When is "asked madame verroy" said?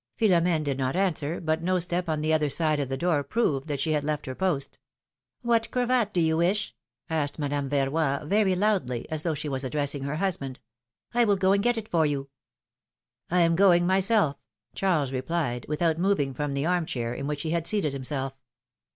7.07-8.17